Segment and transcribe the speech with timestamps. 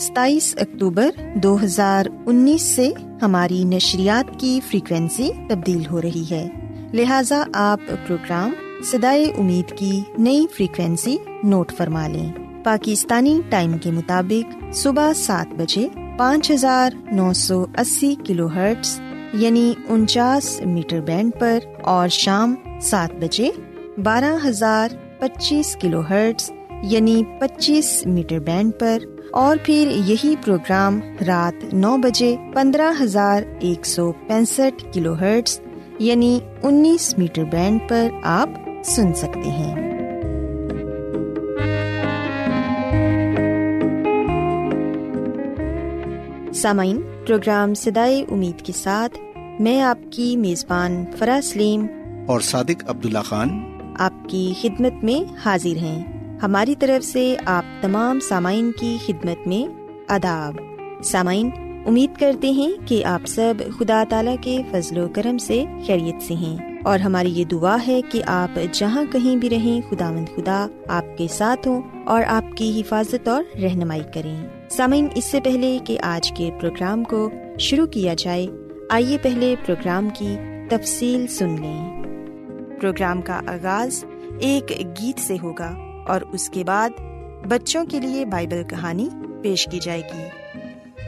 [0.00, 2.92] ستائیس اکتوبر دو ہزار انیس سے
[3.22, 6.48] ہماری نشریات کی فریکوینسی تبدیل ہو رہی ہے۔
[6.92, 8.50] لہذا آپ پروگرام
[8.84, 12.32] سدائے امید کی نئی فریکوینسی نوٹ فرما لیں۔
[12.64, 19.00] پاکستانی ٹائم کے مطابق صبح سات بجے پانچ ہزار نو سو اسی کلو ہرٹس
[19.32, 23.50] یعنی انچاس میٹر بینڈ پر اور شام سات بجے
[24.02, 26.50] بارہ ہزار پچیس کلو ہرٹس
[26.82, 28.98] یعنی پچیس میٹر بینڈ پر
[29.32, 35.60] اور پھر یہی پروگرام رات نو بجے پندرہ ہزار ایک سو پینسٹھ کلو ہرٹس
[35.98, 38.50] یعنی انیس میٹر بینڈ پر آپ
[38.84, 39.74] سن سکتے ہیں۔
[46.52, 49.18] سامعین پروگرام سدائے امید کے ساتھ
[49.60, 51.86] میں آپ کی میزبان فرا سلیم
[52.26, 53.48] اور صادق عبداللہ خان۔
[53.98, 59.72] آپ کی خدمت میں حاضر ہیں۔ ہماری طرف سے آپ تمام سامعین کی خدمت میں
[60.08, 60.54] اداب
[61.04, 61.50] سامعین،
[61.86, 66.34] امید کرتے ہیں کہ آپ سب خدا تعالی کے فضل و کرم سے خیریت سے
[66.34, 70.66] ہیں۔ اور ہماری یہ دعا ہے کہ آپ جہاں کہیں بھی رہیں خدا مند خدا
[70.88, 75.78] آپ کے ساتھ ہوں اور آپ کی حفاظت اور رہنمائی کریں۔ سامعین، اس سے پہلے
[75.84, 78.46] کہ آج کے پروگرام کو شروع کیا جائے،
[78.90, 80.36] آئیے پہلے پروگرام کی
[80.70, 82.02] تفصیل سن لیں۔
[82.80, 84.04] پروگرام کا آغاز
[84.40, 86.90] ایک گیت سے ہوگا۔ اور اس کے بعد
[87.48, 89.08] بچوں کے لیے بائبل کہانی
[89.42, 90.22] پیش کی جائے گی۔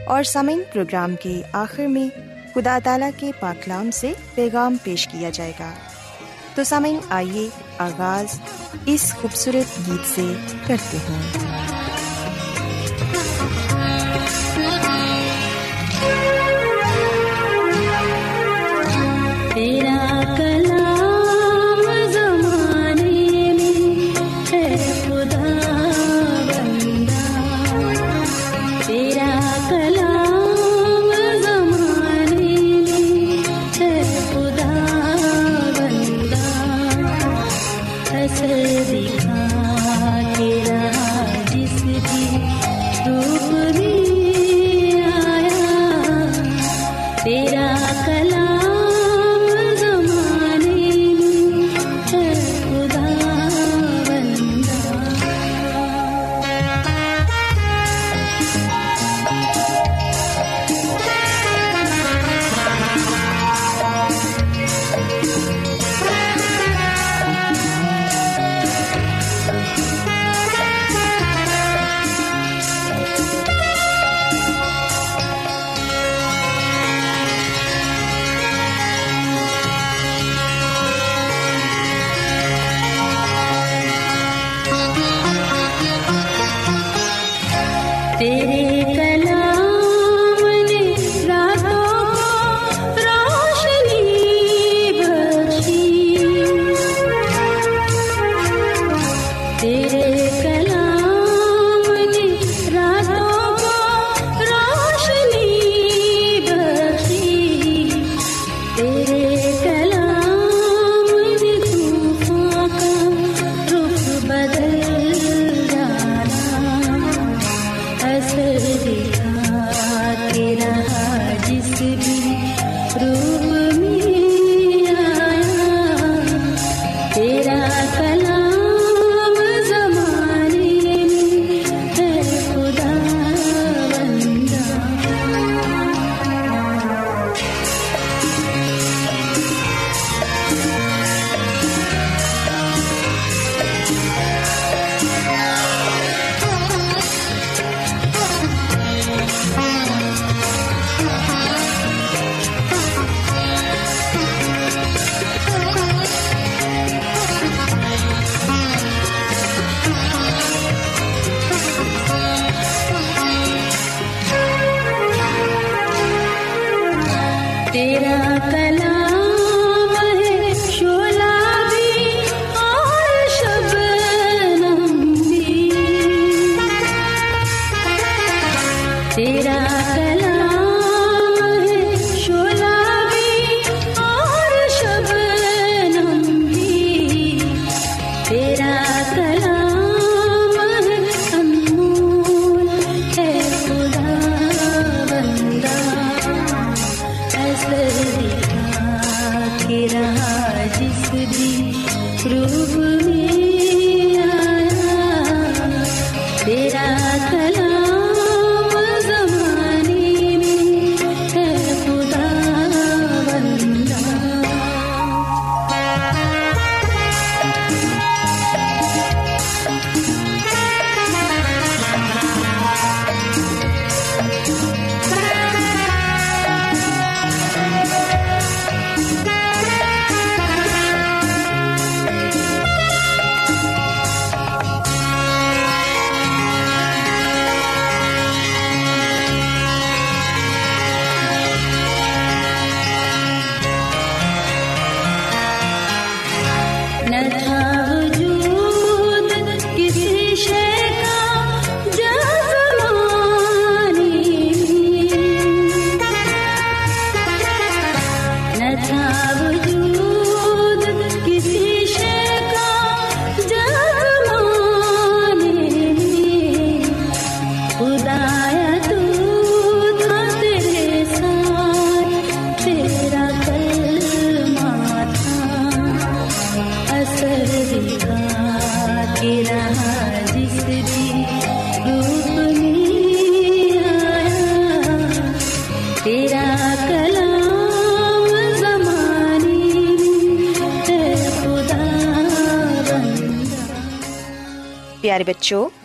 [0.07, 2.09] اور سمعن پروگرام کے آخر میں
[2.55, 5.71] خدا تعالیٰ کے پاکلام سے پیغام پیش کیا جائے گا۔
[6.55, 8.41] تو سمعن آئیے آغاز
[8.85, 10.33] اس خوبصورت گیت سے
[10.67, 11.82] کرتے ہیں۔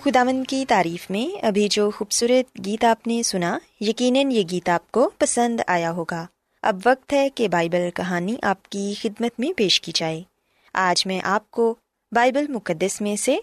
[0.08, 4.92] خداون کی تعریف میں ابھی جو خوبصورت گیت آپ نے سنا، یقیناً یہ گیت آپ
[4.92, 6.26] کو پسند آیا ہوگا۔
[6.62, 10.22] اب وقت ہے کہ بائبل کہانی آپ کی خدمت میں پیش کی جائے۔
[10.74, 11.74] آج میں آپ کو
[12.12, 13.36] بائبل مقدس میں سے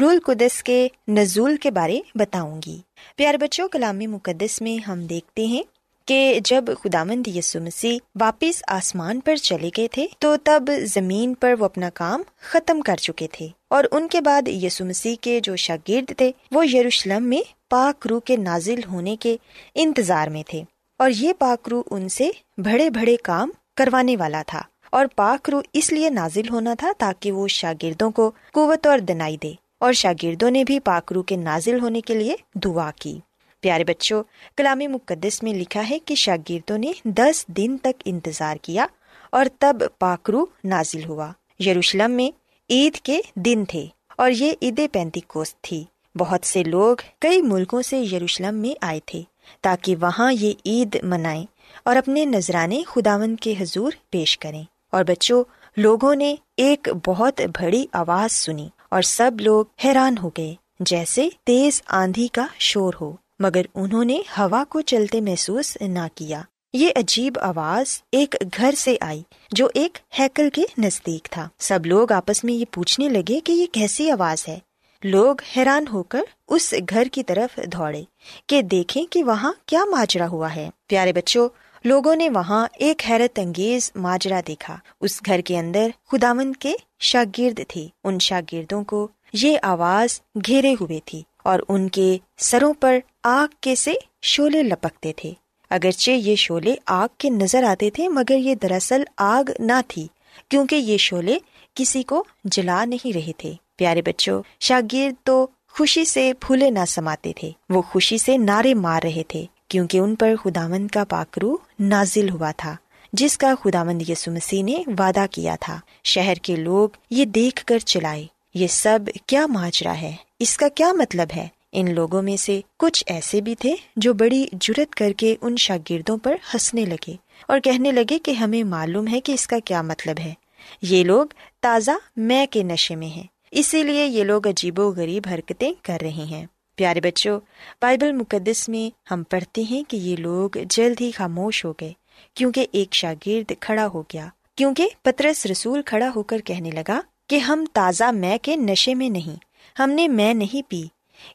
[0.00, 2.78] رول قدس کے نزول کے بارے بتاؤں گی۔
[3.16, 5.62] پیار بچوں، کلام مقدس میں ہم دیکھتے ہیں
[6.10, 11.34] کہ جب خدا مند یسو مسیح واپس آسمان پر چلے گئے تھے، تو تب زمین
[11.34, 15.40] پر وہ اپنا کام ختم کر چکے تھے۔ اور ان کے بعد یسو مسیح کے
[15.40, 19.36] جو شاگرد تھے، وہ یروشلم میں پاک روح کے نازل ہونے کے
[19.74, 20.62] انتظار میں تھے۔
[20.98, 25.62] اور یہ پاک روح ان سے بڑے بڑے کام کروانے والا تھا۔ اور پاک روح
[25.72, 30.50] اس لیے نازل ہونا تھا تاکہ وہ شاگردوں کو قوت اور دنائی دے۔ اور شاگردوں
[30.50, 33.20] نے بھی پاک روح کے نازل ہونے کے لیے دعا کی۔
[33.60, 34.22] پیارے بچوں،
[34.56, 38.86] کلامی مقدس میں لکھا ہے کہ شاگردوں نے دس دن تک انتظار کیا
[39.32, 41.32] اور تب پاکرو نازل ہوا۔
[41.66, 42.38] یروشلم میں
[42.70, 43.86] عید کے دن تھے
[44.16, 45.84] اور یہ عید پینتی کوست تھی۔
[46.14, 49.22] بہت سے لوگ کئی ملکوں سے یروشلم میں آئے تھے
[49.60, 51.46] تاکہ وہاں یہ عید منائیں
[51.84, 55.44] اور اپنے نذرانے خداون کے حضور پیش کریں۔ اور بچوں،
[55.76, 61.82] لوگوں نے ایک بہت بڑی آواز سنی اور سب لوگ حیران ہو گئے، جیسے تیز
[61.86, 66.42] آندھی کا شور ہو۔ مگر انہوں نے ہوا کو چلتے محسوس نہ کیا۔
[66.72, 69.22] یہ عجیب آواز ایک گھر سے آئی
[69.52, 73.66] جو ایک ہیکل کے نزدیک تھا۔ سب لوگ آپس میں یہ پوچھنے لگے کہ یہ
[73.72, 74.58] کیسی آواز ہے۔
[75.04, 78.02] لوگ حیران ہو کر اس گھر کی طرف دوڑے
[78.46, 81.48] کہ دیکھیں کہ وہاں کیا ماجرا ہوا ہے۔ پیارے بچوں،
[81.84, 87.60] لوگوں نے وہاں ایک حیرت انگیز ماجرا دیکھا۔ اس گھر کے اندر خداون کے شاگرد
[87.68, 93.54] تھے۔ ان شاگردوں کو یہ آواز گھیرے ہوئے تھی اور ان کے سروں پر آگ
[93.60, 95.32] کے سے شولے لپکتے تھے۔
[95.70, 100.08] اگرچہ یہ شولے آگ کے نظر آتے تھے، مگر یہ دراصل آگ نہ تھی،
[100.48, 101.38] کیونکہ یہ شولے
[101.74, 107.32] کسی کو جلا نہیں رہے تھے۔ پیارے بچوں، شاگرد تو خوشی سے پھولے نہ سماتے
[107.36, 112.30] تھے، وہ خوشی سے نعرے مار رہے تھے، کیونکہ ان پر خداوند کا پاکرو نازل
[112.30, 112.76] ہوا تھا،
[113.12, 117.78] جس کا خداوند یسو مسیح نے وعدہ کیا تھا۔ شہر کے لوگ یہ دیکھ کر
[117.78, 122.60] چلائے، یہ سب کیا ماجرا ہے؟ اس کا کیا مطلب ہے؟ ان لوگوں میں سے
[122.76, 127.14] کچھ ایسے بھی تھے جو بڑی جرت کر کے ان شاگردوں پر ہنسنے لگے
[127.48, 130.34] اور کہنے لگے کہ ہمیں معلوم ہے کہ اس کا کیا مطلب ہے۔
[130.82, 131.26] یہ لوگ
[131.60, 135.98] تازہ میں کے نشے میں ہیں، اسی لیے یہ لوگ عجیب و غریب حرکتیں کر
[136.00, 136.46] رہے ہیں۔
[136.76, 137.40] پیارے بچوں،
[137.82, 141.92] بائبل مقدس میں ہم پڑھتے ہیں کہ یہ لوگ جلد ہی خاموش ہو گئے
[142.34, 147.38] کیونکہ ایک شاگرد کھڑا ہو گیا۔ کیونکہ پترس رسول کھڑا ہو کر کہنے لگا کہ
[147.38, 149.36] ہم تازہ میں کے نشے میں نہیں،
[149.82, 150.82] ہم نے میں نہیں پی۔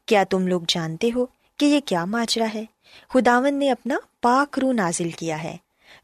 [0.05, 1.25] کیا تم لوگ جانتے ہو
[1.57, 2.65] کہ یہ کیا ماجرا ہے؟
[3.09, 5.57] خداون نے اپنا پاک رو نازل کیا ہے۔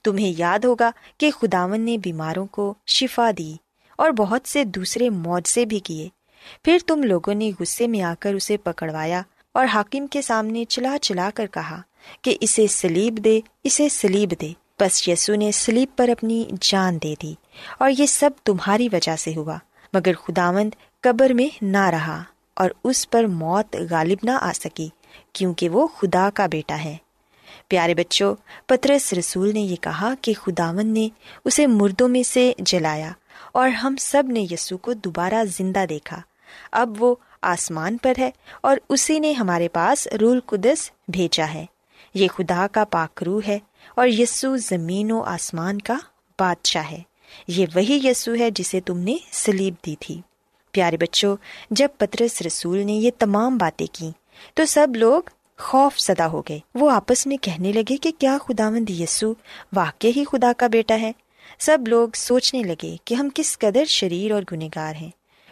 [0.04, 3.56] تمہیں یاد ہوگا کہ خداون نے بیماروں کو شفا دی
[3.96, 6.10] اور بہت سے دوسرے معجزے بھی کیے۔
[6.66, 9.22] پھر تم لوگوں نے غصے میں آ کر اسے پکڑوایا
[9.52, 11.82] اور حاکم کے سامنے چلا چلا کر کہا
[12.22, 17.16] کہ اسے سلیب دے، اسے سلیب دے۔ بس یسو نے سلیب پر اپنی جان دے
[17.22, 17.34] دی
[17.80, 19.58] اور یہ سب تمہاری وجہ سے ہوا،
[19.94, 20.72] مگر خداوند
[21.02, 22.24] قبر میں نہ رہا۔
[22.62, 24.90] اور اس پر موت غالب نہ آ سکی،
[25.34, 26.98] کیونکہ وہ خدا کا بیٹا ہے۔
[27.68, 31.10] پیارے بچوں، پترس رسول نے یہ کہا کہ خداون نے
[31.46, 33.12] اسے مردوں میں سے جلایا
[33.52, 36.22] اور ہم سب نے یسو کو دوبارہ زندہ دیکھا۔
[36.72, 41.66] اب وہ آسمان پر ہے اور اسی نے ہمارے پاس رول قدس بھیجا ہے۔
[42.14, 43.60] یہ خدا کا پاکرو ہے
[43.96, 45.98] اور یسو زمین و آسمان کا
[46.40, 47.00] بادشاہ ہے۔
[47.48, 50.22] یہ وہی یسو ہے جسے تم نے سلیب دی تھی۔
[50.72, 51.38] پیارے بچوں،
[51.72, 54.12] جب پترس رسول نے یہ تمام باتیں کی،
[54.54, 55.22] تو سب لوگ
[55.60, 59.34] خوف زدہ ہو گئے۔ وہ آپس میں کہنے لگے کہ کیا خدا مند یسو
[59.76, 61.12] واقع ہی خدا کا بیٹا ہے؟
[61.60, 65.10] سب لوگ سوچنے لگے کہ ہم کس قدر شریر اور گنےگار ہیں۔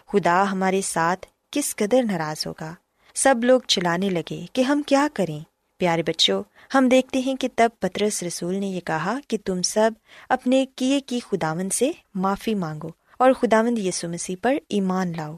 [0.08, 2.74] خدا ہمارے ساتھ کس قدر ناراض ہوگا۔
[3.16, 5.40] سب لوگ چلانے لگے کہ ہم کیا کریں۔
[5.78, 9.92] پیارے بچوں، ہم دیکھتے ہیں کہ تب پترس رسول نے یہ کہا کہ تم سب
[10.30, 15.36] اپنے کیے کی خداون سے معافی مانگو۔ اور خداوند یسو مسیح پر ایمان لاؤ۔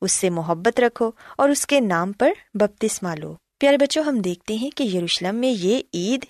[0.00, 4.54] اس سے محبت رکھو اور اس کے نام پر بپتسمہ لو۔ پیارے بچوں، ہم دیکھتے
[4.54, 6.24] ہیں کہ یروشلم میں یہ عید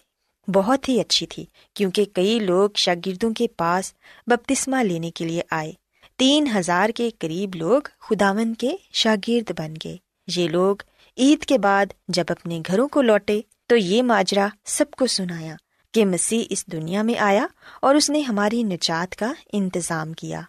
[0.48, 1.44] بہت ہی اچھی تھی،
[1.74, 3.92] کیونکہ کئی لوگ شاگردوں کے پاس
[4.26, 5.72] بپتسمہ لینے کے لیے آئے۔
[6.16, 9.96] تین ہزار کے قریب لوگ خداون کے شاگرد بن گئے۔
[10.36, 10.76] یہ لوگ
[11.18, 15.56] عید کے بعد جب اپنے گھروں کو لوٹے تو یہ ماجرا سب کو سنایا
[15.92, 17.46] کہ مسیح اس دنیا میں آیا
[17.82, 20.40] اور اس نے ہماری نجات کا انتظام کیا۔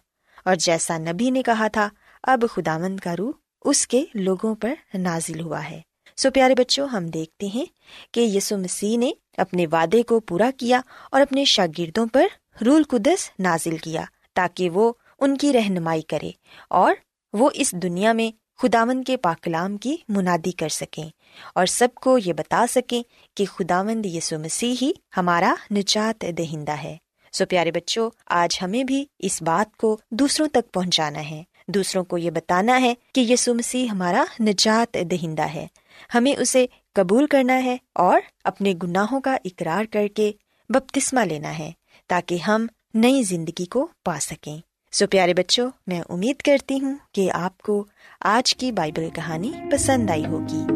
[0.46, 1.88] اور جیسا نبی نے کہا تھا،
[2.22, 3.32] اب خداوند کا روح
[3.64, 5.80] اس کے لوگوں پر نازل ہوا ہے۔
[6.16, 7.64] سو پیارے بچوں، ہم دیکھتے ہیں
[8.12, 12.26] کہ یسو مسیح نے اپنے وعدے کو پورا کیا اور اپنے شاگردوں پر
[12.66, 14.02] رول قدس نازل کیا
[14.34, 16.30] تاکہ وہ ان کی رہنمائی کرے
[16.70, 16.94] اور
[17.32, 18.30] وہ اس دنیا میں
[18.62, 21.08] خداون کے پاکلام کی منادی کر سکیں۔
[21.54, 23.02] اور سب کو یہ بتا سکیں
[23.36, 26.96] کہ خداوند یسو مسیح ہی ہمارا نجات دہندہ ہے۔
[27.32, 32.18] سو پیارے بچوں، آج ہمیں بھی اس بات کو دوسروں تک پہنچانا ہے۔ دوسروں کو
[32.18, 35.66] یہ بتانا ہے کہ یسو مسیح ہمارا نجات دہندہ ہے۔
[36.14, 40.32] ہمیں اسے قبول کرنا ہے اور اپنے گناہوں کا اقرار کر کے
[40.68, 41.72] بپتسمہ لینا ہے
[42.06, 44.58] تاکہ ہم نئی زندگی کو پا سکیں۔
[44.92, 47.84] سو پیارے بچوں، میں امید کرتی ہوں کہ آپ کو
[48.20, 50.75] آج کی بائبل کہانی پسند آئی ہوگی۔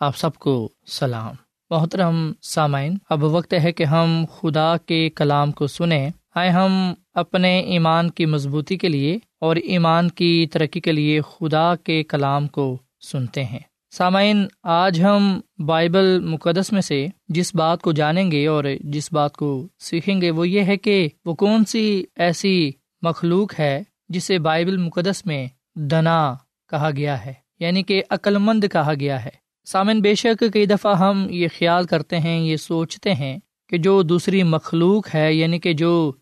[0.00, 1.34] آپ سب کو سلام۔
[1.70, 7.60] محترم سامعین، اب وقت ہے کہ ہم خدا کے کلام کو سنیں۔ آئے ہم اپنے
[7.60, 12.78] ایمان کی مضبوطی کے لیے اور ایمان کی ترقی کے لیے خدا کے کلام کو
[13.00, 13.58] سنتے ہیں۔
[13.90, 19.36] سامعین، آج ہم بائبل مقدس میں سے جس بات کو جانیں گے اور جس بات
[19.36, 22.70] کو سیکھیں گے وہ یہ ہے کہ وہ کون سی ایسی
[23.02, 26.34] مخلوق ہے جسے بائبل مقدس میں دنا
[26.70, 30.98] کہا گیا ہے یعنی کہ عقل مند کہا گیا ہے۔ سامن، بے شک کئی دفعہ
[30.98, 35.72] ہم یہ خیال کرتے ہیں، یہ سوچتے ہیں کہ جو دوسری مخلوق ہے یعنی کہ
[35.72, 36.12] جو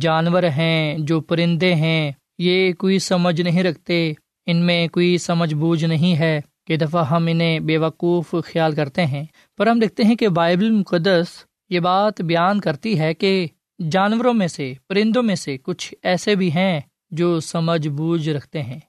[0.00, 4.12] جانور ہیں، جو پرندے ہیں، یہ کوئی سمجھ نہیں رکھتے،
[4.46, 9.06] ان میں کوئی سمجھ بوجھ نہیں ہے۔ کہ دفعہ ہم انہیں بے وقوف خیال کرتے
[9.06, 9.24] ہیں۔
[9.58, 11.26] پر ہم دیکھتے ہیں کہ بائبل مقدس
[11.70, 13.46] یہ بات بیان کرتی ہے کہ
[13.90, 16.80] جانوروں میں سے، پرندوں میں سے کچھ ایسے بھی ہیں
[17.10, 18.80] جو سمجھ بوجھ رکھتے ہیں،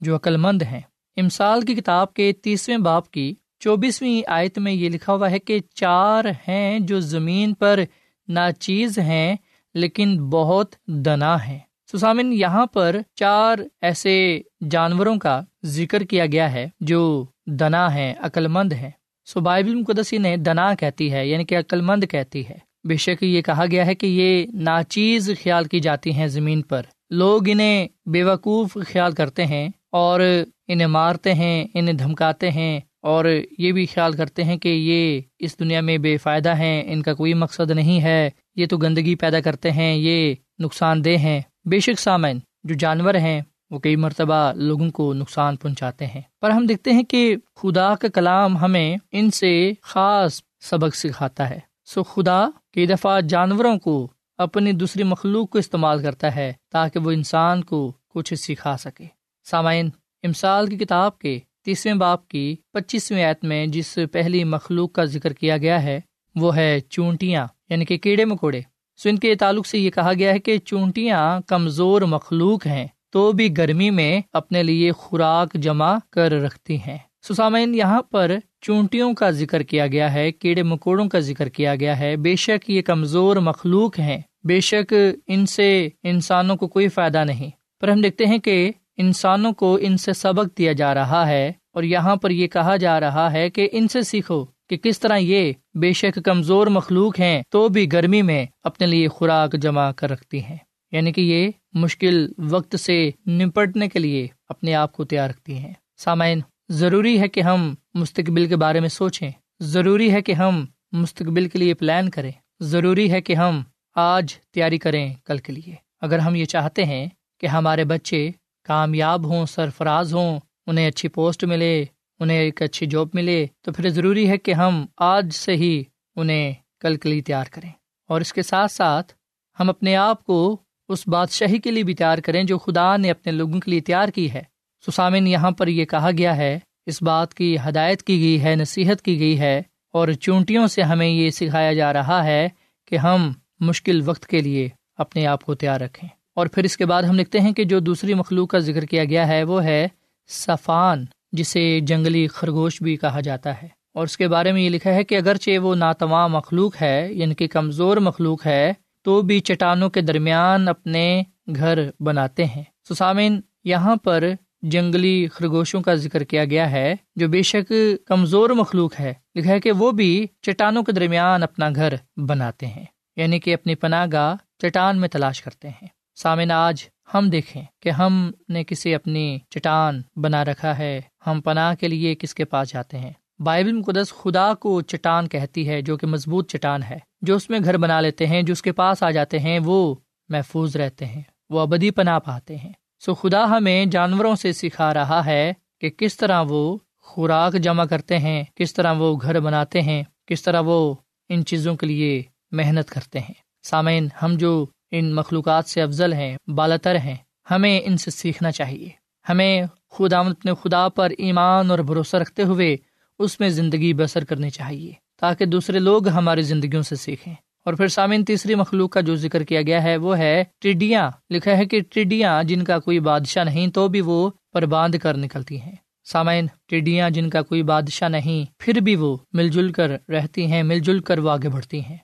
[0.00, 0.80] جو عقل مند ہیں۔
[1.16, 5.58] امسال کی کتاب کے تیسویں باپ کی چوبیسویں آیت میں یہ لکھا ہوا ہے کہ
[5.74, 7.80] چار ہیں جو زمین پر
[8.28, 9.36] ناچیز ہیں،
[9.74, 11.58] لیکن بہت دنا ہے
[11.92, 14.40] سسامن یہاں پر چار ایسے
[14.70, 18.90] جانوروں کا ذکر کیا گیا ہے جو دنا ہے عقل مند ہے
[19.24, 23.22] سو بائبل مقدسی نے دنا کہتی ہے یعنی کہ عقل مند کہتی ہے۔ بے شک
[23.22, 27.88] یہ کہا گیا ہے کہ یہ ناچیز خیال کی جاتی ہیں زمین پر۔ لوگ انہیں
[28.06, 30.20] بے وقوف خیال کرتے ہیں اور
[30.68, 33.24] انہیں مارتے ہیں، انہیں دھمکاتے ہیں اور
[33.58, 37.14] یہ بھی خیال کرتے ہیں کہ یہ اس دنیا میں بے فائدہ ہیں، ان کا
[37.14, 41.80] کوئی مقصد نہیں ہے۔ یہ تو گندگی پیدا کرتے ہیں، یہ نقصان دہ ہیں۔ بے
[41.80, 43.40] شک سامن جو جانور ہیں،
[43.70, 48.08] وہ کئی مرتبہ لوگوں کو نقصان پہنچاتے ہیں۔ پر ہم دیکھتے ہیں کہ خدا کا
[48.08, 54.72] کلام ہمیں ان سے خاص سبق سکھاتا ہے۔ سو خدا کئی دفعہ جانوروں کو اپنی
[54.72, 59.04] دوسری مخلوق کو استعمال کرتا ہے تاکہ وہ انسان کو کچھ سکھا سکے۔
[59.44, 59.88] سامعین،
[60.22, 61.38] امسال کی کتاب کے
[61.70, 66.00] تیسویں باپ کی پچیسویں ایت میں جس پہلی مخلوق کا ذکر کیا گیا ہے،
[66.34, 68.60] وہ ہے چونٹیاں یعنی کہ کیڑے مکوڑے۔
[68.96, 73.32] سو ان کے تعلق سے یہ کہا گیا ہے کہ چونٹیاں کمزور مخلوق ہیں، تو
[73.32, 79.30] بھی گرمی میں اپنے لیے خوراک جمع کر رکھتی ہیں۔ سسامین یہاں پر چونٹیوں کا
[79.30, 83.36] ذکر کیا گیا ہے، کیڑے مکوڑوں کا ذکر کیا گیا ہے۔ بے شک یہ کمزور
[83.36, 84.94] مخلوق ہیں۔ بے شک
[85.26, 89.96] ان سے انسانوں کو کوئی فائدہ نہیں۔ پر ہم دیکھتے ہیں کہ انسانوں کو ان
[89.96, 93.68] سے سبق دیا جا رہا ہے اور یہاں پر یہ کہا جا رہا ہے کہ
[93.72, 98.22] ان سے سیکھو کہ کس طرح یہ بے شک کمزور مخلوق ہیں، تو بھی گرمی
[98.22, 100.56] میں اپنے لیے خوراک جمع کر رکھتی ہیں۔
[100.92, 105.72] یعنی کہ یہ مشکل وقت سے نپٹنے کے لیے اپنے آپ کو تیار رکھتی ہیں۔
[105.96, 109.30] سامعین، ضروری ہے کہ ہم مستقبل کے بارے میں سوچیں۔
[109.60, 113.62] ضروری ہے کہ ہم مستقبل کے لیے پلان کریں۔ ضروری ہے کہ ہم
[113.94, 117.06] آج تیاری کریں کل کے لیے۔ اگر ہم یہ چاہتے ہیں
[117.40, 118.30] کہ ہمارے بچے
[118.64, 121.84] کامیاب ہوں، سرفراز ہوں انہیں اچھی پوسٹ ملے،
[122.20, 125.82] انہیں ایک اچھی جاب ملے، تو پھر ضروری ہے کہ ہم آج سے ہی
[126.16, 127.70] انہیں کل کے لیے تیار کریں۔
[128.08, 129.12] اور اس کے ساتھ ساتھ
[129.60, 130.56] ہم اپنے آپ کو
[130.88, 134.08] اس بادشاہی کے لیے بھی تیار کریں جو خدا نے اپنے لوگوں کے لیے تیار
[134.08, 134.42] کی ہے۔
[134.86, 139.02] سسامن، یہاں پر یہ کہا گیا ہے، اس بات کی ہدایت کی گئی ہے، نصیحت
[139.02, 142.48] کی گئی ہے، اور چونٹیوں سے ہمیں یہ سکھایا جا رہا ہے
[142.86, 146.86] کہ ہم مشکل وقت کے لیے اپنے آپ کو تیار رکھیں۔ اور پھر اس کے
[146.86, 149.88] بعد ہم لکھتے ہیں کہ جو دوسری مخلوق کا ذکر کیا گیا ہے وہ ہے
[150.30, 154.94] صفان، جسے جنگلی خرگوش بھی کہا جاتا ہے۔ اور اس کے بارے میں یہ لکھا
[154.94, 159.90] ہے کہ اگرچہ وہ ناتواں مخلوق ہے یعنی کہ کمزور مخلوق ہے، تو بھی چٹانوں
[159.90, 161.22] کے درمیان اپنے
[161.56, 164.24] گھر بناتے ہیں۔ سسامین یہاں پر
[164.62, 167.72] جنگلی خرگوشوں کا ذکر کیا گیا ہے، جو بے شک
[168.06, 172.84] کمزور مخلوق ہے۔ لکھا ہے کہ وہ بھی چٹانوں کے درمیان اپنا گھر بناتے ہیں
[173.16, 177.88] یعنی کہ اپنی پناہ گاہ چٹان میں تلاش کرتے ہیں۔ سامن آج ہم دیکھیں کہ
[177.88, 182.72] ہم نے کسی اپنی چٹان بنا رکھا ہے، ہم پناہ کے لیے کس کے پاس
[182.72, 187.36] جاتے ہیں۔ بائبل مقدس خدا کو چٹان کہتی ہے جو کہ مضبوط چٹان ہے۔ جو
[187.36, 189.94] اس میں گھر بنا لیتے ہیں، جو اس کے پاس آ جاتے ہیں، وہ
[190.28, 195.26] محفوظ رہتے ہیں، وہ ابدی پناہ پاتے ہیں۔ سو خدا ہمیں جانوروں سے سکھا رہا
[195.26, 200.02] ہے کہ کس طرح وہ خوراک جمع کرتے ہیں، کس طرح وہ گھر بناتے ہیں،
[200.26, 200.94] کس طرح وہ
[201.28, 206.36] ان چیزوں کے لیے محنت کرتے ہیں۔ سامعین، ہم جو ان مخلوقات سے افضل ہیں
[206.46, 207.16] بالتر ہیں۔
[207.50, 208.88] ہمیں ان سے سیکھنا چاہیے۔
[209.28, 212.76] ہمیں خدا اپنے خدا پر ایمان اور بھروسہ رکھتے ہوئے
[213.18, 217.88] اس میں زندگی بسر کرنی چاہیے، تاکہ دوسرے لوگ ہماری زندگیوں سے سیکھیں۔ اور پھر
[217.88, 221.80] سامعین، تیسری مخلوق کا جو ذکر کیا گیا ہے وہ ہے ٹڈیاں۔ لکھا ہے کہ
[221.90, 225.74] ٹڈیاں جن کا کوئی بادشاہ نہیں تو بھی وہ پر باندھ کر نکلتی ہیں۔
[226.04, 230.62] سامعین، ٹڈیاں جن کا کوئی بادشاہ نہیں، پھر بھی وہ مل جل کر رہتی ہیں،
[230.62, 231.96] مل جل کر وہ آگے بڑھتی ہیں۔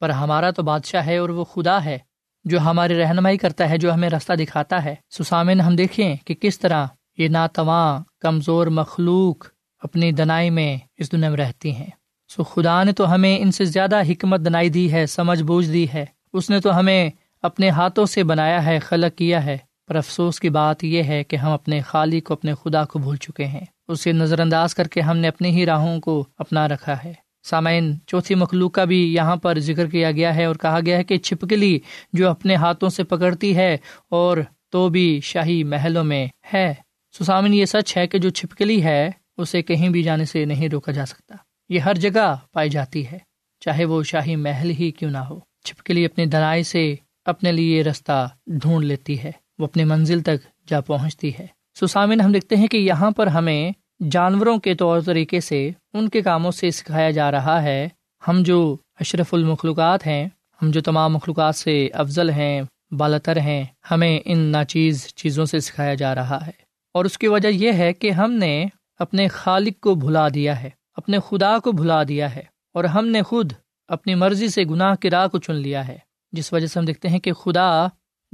[0.00, 1.98] پر ہمارا تو بادشاہ ہے اور وہ خدا ہے۔
[2.44, 6.60] جو ہماری رہنمائی کرتا ہے، جو ہمیں راستہ دکھاتا ہے۔ سسامن، ہم دیکھیں کہ کس
[6.60, 6.86] طرح
[7.18, 9.46] یہ ناتواں، کمزور مخلوق
[9.78, 11.90] اپنی دنائی میں اس دنیا میں رہتی ہیں۔
[12.28, 15.86] سو خدا نے تو ہمیں ان سے زیادہ حکمت دنائی دی ہے، سمجھ بوجھ دی
[15.94, 17.10] ہے۔ اس نے تو ہمیں
[17.42, 21.36] اپنے ہاتھوں سے بنایا ہے، خلق کیا ہے۔ پر افسوس کی بات یہ ہے کہ
[21.36, 25.00] ہم اپنے خالق کو، اپنے خدا کو بھول چکے ہیں۔ اسے نظر انداز کر کے
[25.00, 29.36] ہم نے اپنی ہی راہوں کو اپنا رکھا ہے۔ سامعین، چوتھی مخلوق کا بھی یہاں
[29.36, 31.78] پر ذکر کیا گیا ہے اور کہا گیا ہے کہ چھپکلی
[32.12, 33.76] جو اپنے ہاتھوں سے پکڑتی ہے
[34.08, 34.38] اور
[34.70, 36.74] تو بھی شاہی محلوں میں ہے۔
[37.18, 40.92] سسامن یہ سچ ہے کہ جو چھپکلی ہے، اسے کہیں بھی جانے سے نہیں روکا
[40.92, 41.36] جا سکتا۔
[41.68, 43.18] یہ ہر جگہ پائی جاتی ہے،
[43.60, 48.28] چاہے وہ شاہی محل ہی کیوں نہ ہو۔ چھپکلی اپنی دنائی سے اپنے لیے رستہ
[48.46, 51.46] ڈھونڈ لیتی ہے، وہ اپنی منزل تک جا پہنچتی ہے۔
[51.80, 53.72] سسامن ہم دیکھتے ہیں کہ یہاں پر ہمیں
[54.10, 57.88] جانوروں کے طور طریقے سے ان کے کاموں سے سکھایا جا رہا ہے۔
[58.28, 60.28] ہم جو اشرف المخلوقات ہیں،
[60.62, 65.94] ہم جو تمام مخلوقات سے افضل ہیں بالتر ہیں، ہمیں ان ناچیز چیزوں سے سکھایا
[65.94, 66.52] جا رہا ہے۔
[66.94, 68.66] اور اس کی وجہ یہ ہے کہ ہم نے
[68.98, 72.42] اپنے خالق کو بھلا دیا ہے، اپنے خدا کو بھلا دیا ہے،
[72.74, 73.52] اور ہم نے خود
[73.88, 75.98] اپنی مرضی سے گناہ کی راہ کو چن لیا ہے۔
[76.32, 77.86] جس وجہ سے ہم دیکھتے ہیں کہ خدا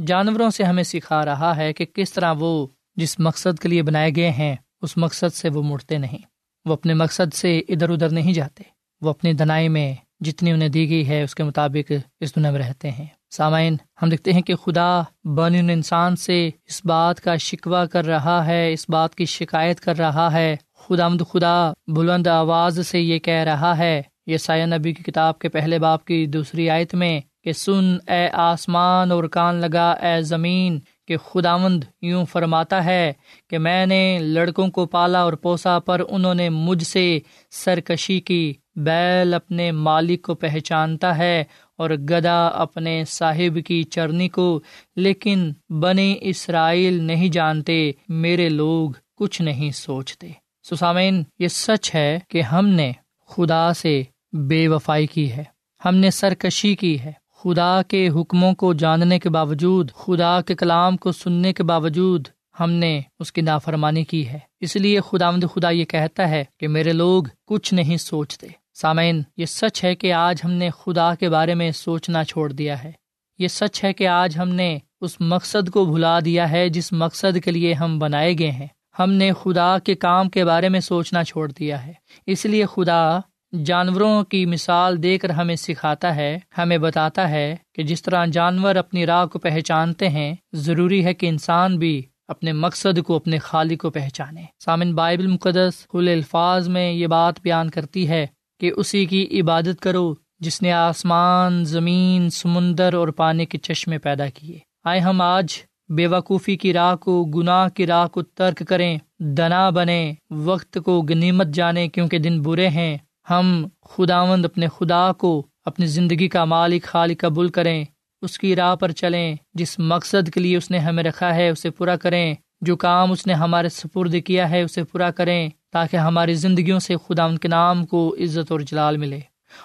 [0.07, 4.11] جانوروں سے ہمیں سکھا رہا ہے کہ کس طرح وہ جس مقصد کے لیے بنائے
[4.16, 6.19] گئے ہیں اس مقصد سے وہ مڑتے نہیں۔
[6.64, 8.62] وہ اپنے مقصد سے ادھر ادھر نہیں جاتے۔
[9.01, 12.61] وہ اپنی دنائی میں جتنی انہیں دی گئی ہے، اس کے مطابق اس دنیا میں
[12.61, 17.85] رہتے ہیں۔ سامعین، ہم دیکھتے ہیں کہ خدا بن انسان سے اس بات کا شکوہ
[17.85, 20.57] کر رہا ہے، اس بات کی شکایت کر رہا ہے۔
[20.88, 25.38] خدا مد خدا بلند آواز سے یہ کہہ رہا ہے یہ سایہ نبی کی کتاب
[25.38, 30.23] کے پہلے باپ کی دوسری آیت میں کہ سن، اے آسمان، اور کان لگا، اے
[30.23, 33.12] زمین۔ کہ خداوند یوں فرماتا ہے
[33.51, 37.18] کہ میں نے لڑکوں کو پالا اور پوسا پر انہوں نے مجھ سے
[37.51, 41.44] سرکشی کی۔ بیل اپنے مالک کو پہچانتا ہے
[41.79, 44.61] اور گدا اپنے صاحب کی چرنی کو،
[44.97, 50.29] لیکن بنے اسرائیل نہیں جانتے، میرے لوگ کچھ نہیں سوچتے۔
[50.71, 52.92] سسامین یہ سچ ہے کہ ہم نے
[53.29, 55.44] خدا سے بے وفائی کی ہے۔
[55.85, 60.96] ہم نے سرکشی کی ہے۔ خدا کے حکموں کو جاننے کے باوجود، خدا کے کلام
[60.96, 62.29] کو سننے کے باوجود
[62.61, 66.44] ہم نے اس کی نافرمانی کی ہے۔ اس لیے خدا مد خدا یہ کہتا ہے
[66.61, 71.14] کہ میرے لوگ کچھ نہیں سوچتے۔ سامعین، یہ سچ ہے کہ آج ہم نے خدا
[71.14, 72.92] کے بارے میں سوچنا چھوڑ دیا ہے۔
[73.38, 77.38] یہ سچ ہے کہ آج ہم نے اس مقصد کو بھلا دیا ہے جس مقصد
[77.44, 78.66] کے لیے ہم بنائے گئے ہیں۔
[78.98, 81.92] ہم نے خدا کے کام کے بارے میں سوچنا چھوڑ دیا ہے۔
[82.27, 83.18] اس لیے خدا
[83.65, 88.77] جانوروں کی مثال دے کر ہمیں سکھاتا ہے، ہمیں بتاتا ہے کہ جس طرح جانور
[88.77, 93.77] اپنی راہ کو پہچانتے ہیں، ضروری ہے کہ انسان بھی اپنے مقصد کو، اپنے خالی
[93.77, 98.27] کو پہچانے۔ سامن بائبل مقدس کھل الفاظ میں یہ بات بیان کرتی ہے
[98.61, 104.29] کہ اسی کی عبادت کرو جس نے آسمان، زمین، سمندر اور پانی کے چشمے پیدا
[104.29, 105.47] کیے۔ آئے ہم آج
[105.89, 111.03] بے وقوفی کی راہ کو، گناہ کی راہ کو ترک کریں، دنا بنے وقت کو
[111.03, 112.99] گنیمت جانے کیونکہ دن برے ہیں۔
[113.31, 117.85] ہم خداوند اپنے خدا کو اپنی زندگی کا مالک، خالق قبول کریں،
[118.23, 121.71] اس کی راہ پر چلیں، جس مقصد کے لیے اس نے ہمیں رکھا ہے، اسے
[121.71, 126.35] پورا کریں۔ جو کام اس نے ہمارے سپرد کیا ہے، اسے پورا کریں، تاکہ ہماری
[126.35, 129.21] زندگیوں سے خدا کے نام کو عزت اور جلال ملے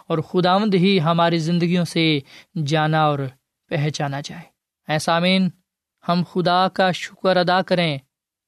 [0.08, 2.20] اور خداوند ہی ہماری زندگیوں سے
[2.66, 3.20] جانا اور
[3.70, 4.42] پہچانا جائے۔
[4.88, 5.50] ایسا مین
[6.10, 7.98] ہم خدا کا شکر ادا کریں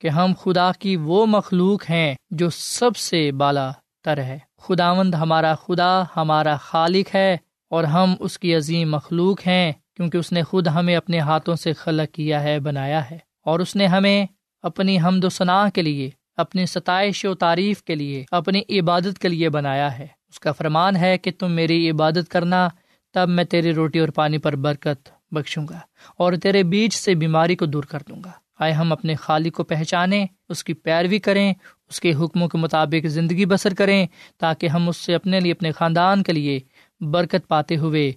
[0.02, 3.72] کہ ہم خدا کی وہ مخلوق ہیں جو سب سے بالا
[4.04, 7.38] تر ہے۔ خداوند ہمارا خدا، ہمارا خالق ہے
[7.70, 11.74] اور ہم اس کی عظیم مخلوق ہیں، کیونکہ اس نے خود ہمیں اپنے ہاتھوں سے
[11.74, 14.26] خلق کیا ہے، بنایا ہے۔ اور اس نے ہمیں
[14.62, 19.28] اپنی حمد و ثناء کے لیے، اپنی ستائش و تعریف کے لیے، اپنی عبادت کے
[19.28, 22.68] لیے بنایا ہے۔ اس کا فرمان ہے کہ تم میری عبادت کرنا،
[23.14, 25.80] تب میں تیری روٹی اور پانی پر برکت بخشوں گا
[26.18, 29.64] اور تیرے بیچ سے بیماری کو دور کر دوں گا۔ آئے ہم اپنے خالق کو
[29.64, 31.54] پہچانیں، اس کی پیروی کریں،
[31.90, 35.72] اس کے حکموں کے مطابق زندگی بسر کریں، تاکہ ہم اس سے اپنے لیے، اپنے
[35.72, 36.60] خاندان کے لیے
[37.00, 38.12] برکت پاتے ہوئے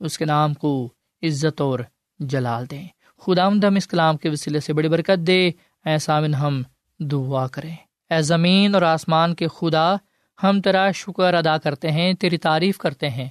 [0.00, 0.88] اس کے نام کو
[1.22, 1.78] عزت اور
[2.18, 5.50] جلال دیں۔ خدا ہم اس کلام کے وسیلے سے بڑی برکت دے۔
[5.84, 6.62] ایسا ہم
[6.98, 7.76] دعا کریں۔
[8.10, 9.94] اے زمین اور آسمان کے خدا،
[10.42, 13.28] ہم تیرا شکر ادا کرتے ہیں، تیری تعریف کرتے ہیں۔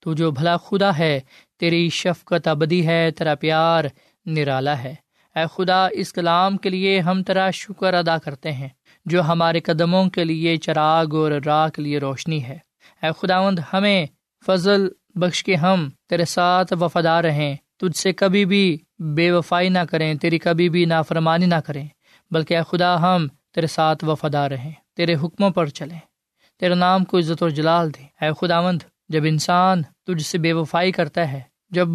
[0.00, 1.20] تو جو بھلا خدا ہے،
[1.60, 3.84] تیری شفقت ابدی ہے، تیرا پیار
[4.26, 4.94] نرالا ہے۔
[5.34, 8.68] اے خدا، اس کلام کے لیے ہم تیرا شکر ادا کرتے ہیں،
[9.04, 12.58] جو ہمارے قدموں کے لیے چراغ اور راہ کے لیے روشنی ہے۔
[13.02, 14.06] اے خداوند، ہمیں
[14.46, 19.78] فضل بخش کے ہم تیرے ساتھ وفادار رہیں۔ تجھ سے کبھی بھی بے وفائی نہ
[19.90, 21.88] کریں، تیری کبھی بھی نافرمانی نہ کریں۔
[22.30, 25.98] بلکہ اے خدا، ہم تیرے ساتھ وفادار رہیں، تیرے حکموں پر چلیں۔
[26.60, 30.92] تیرے نام کو عزت و جلال دیں اے خداوند، جب انسان تجھ سے بے وفائی
[30.92, 31.88] کرتا ہے جب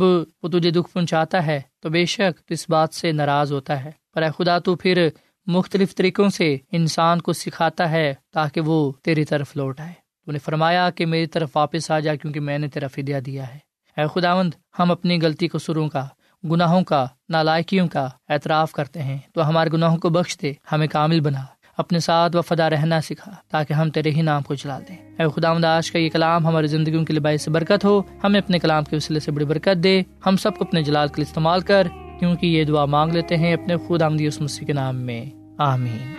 [0.44, 3.92] وہ تجھے دکھ پہنچاتا ہے تو بے شک تو اس بات سے ناراض ہوتا ہے۔
[4.14, 5.10] پر اے خدا، تو پھر
[5.46, 9.94] مختلف طریقوں سے انسان کو سکھاتا ہے تاکہ وہ تیری طرف لوٹ آئے۔
[10.26, 13.54] تو نے فرمایا کہ میری طرف واپس آ جا کیونکہ میں نے تیرا فدیہ دیا
[13.56, 13.60] ہے۔
[13.98, 16.08] اے خداوند، ہم اپنی غلطی قصوروں کا،
[16.52, 21.20] گناہوں کا، نالائکیوں کا اعتراف کرتے ہیں۔ تو ہمارے گناہوں کو بخش دے، ہمیں کامل
[21.20, 21.44] بنا۔
[21.78, 25.54] اپنے ساتھ وفادہ رہنا سکھا تاکہ ہم تیرے ہی نام کو چلا دیں۔ اے خدا
[25.54, 28.96] مداش کا یہ کلام ہماری زندگیوں کے لباس سے برکت ہو۔ ہمیں اپنے کلام کے
[28.96, 31.88] وسیلے سے بڑی برکت دے۔ ہم سب کو اپنے جلال کے لیے استعمال کر،
[32.20, 35.26] کیونکہ یہ دعا مانگ لیتے ہیں اپنے خود آمدی اس مسیح کے نام میں۔
[35.58, 36.14] آمین۔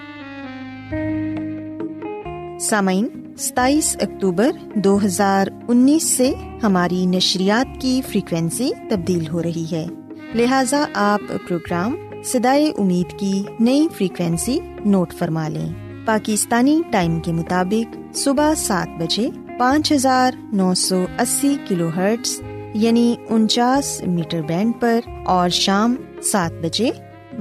[2.61, 9.87] سامعین، ستائیس اکتوبر دو ہزار انیس سے ہماری نشریات کی فریکوینسی تبدیل ہو رہی ہے۔
[10.35, 15.69] لہذا آپ پروگرام سدائے امید کی نئی فریکوینسی نوٹ فرما لیں۔
[16.07, 19.29] پاکستانی ٹائم کے مطابق صبح سات بجے
[19.59, 22.41] پانچ ہزار نو سو اسی کلو ہرٹس
[22.75, 26.91] یعنی انچاس میٹر بینڈ پر، اور شام سات بجے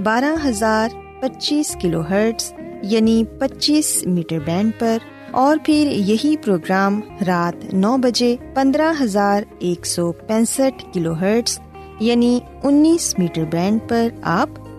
[0.04, 0.90] بارہ ہزار
[1.22, 4.98] پچیس کلو ہرٹس یعنی پچیس میٹر بینڈ پر،
[5.32, 11.60] اور پھر یہی پروگرام رات نو بجے پندرہ ہزار ایک سو پینسٹھ کلو ہرٹس
[12.00, 14.50] یعنی انیس میٹر بینڈ پر آپ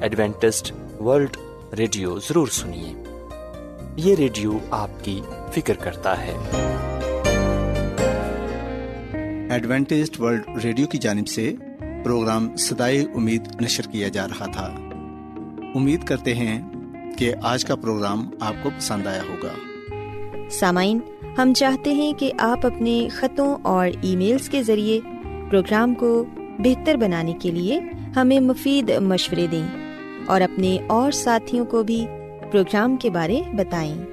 [0.00, 1.36] ایڈوینٹسٹ ورلڈ
[1.78, 3.04] ریڈیو ضرور سنیے۔
[3.96, 5.20] یہ ریڈیو آپ کی
[5.52, 6.32] فکر کرتا ہے۔
[9.50, 11.54] ایڈوینٹسڈ ورلڈ ریڈیو کی جانب سے
[12.04, 14.74] پروگرام سدائے امید نشر کیا جا رہا تھا۔
[15.74, 16.70] امید کرتے ہیں
[17.18, 19.52] کہ آج کا پروگرام آپ کو پسند آیا ہوگا۔
[20.50, 20.98] سامعین
[21.38, 25.00] ہم چاہتے ہیں کہ آپ اپنے خطوں اور ای میلز کے ذریعے
[25.50, 26.24] پروگرام کو
[26.58, 27.80] بہتر بنانے کے لیے
[28.16, 29.85] ہمیں مفید مشورے دیں۔
[30.26, 32.06] اور اپنے اور ساتھیوں کو بھی
[32.52, 34.06] پروگرام کے بارے بتائیں۔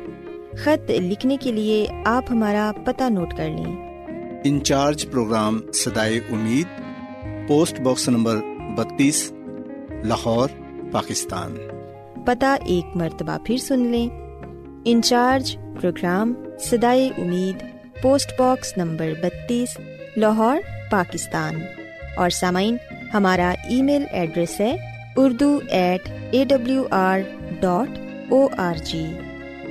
[0.57, 3.97] خط لکھنے کے لیے آپ ہمارا پتہ نوٹ کر لیں۔
[4.43, 6.67] انچارج پروگرام سدائے امید
[7.47, 8.37] پوسٹ باکس نمبر
[8.75, 9.31] بتیس
[10.03, 10.49] لاہور
[10.91, 11.55] پاکستان۔
[12.25, 14.09] پتہ ایک مرتبہ پھر سن لیں۔
[14.85, 17.63] انچارج پروگرام سدائے امید
[18.01, 19.69] پوسٹ باکس نمبر بتیس
[20.17, 20.57] لاہور
[20.91, 21.55] پاکستان۔
[22.17, 22.77] اور سامعین
[23.13, 27.19] ہمارا ای میل ایڈریس ہے Urdu at A W R
[27.59, 27.97] dot
[28.29, 29.05] O R G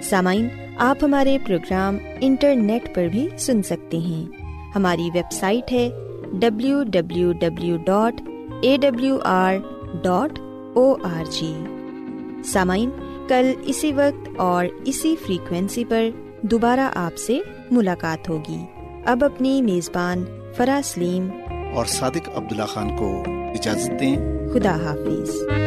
[0.02, 4.24] سامعین، آپ ہمارے پروگرام انٹرنیٹ پر بھی سن سکتے ہیں۔
[4.74, 5.88] ہماری ویب سائٹ ہے
[6.32, 8.20] W W W dot
[8.62, 9.56] A W R
[10.02, 10.38] dot
[10.74, 11.52] O R G
[12.44, 12.90] سامعین،
[13.28, 16.08] کل اسی وقت اور اسی فریکوینسی پر
[16.42, 18.64] دوبارہ آپ سے ملاقات ہوگی۔
[19.04, 20.24] اب اپنی میزبان
[20.56, 21.28] فرا سلیم
[21.74, 24.16] اور صادق عبداللہ خان کو اجازت دیں۔
[24.54, 25.61] خدا حافظ۔